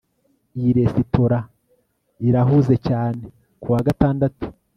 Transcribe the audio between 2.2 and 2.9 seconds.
irahuze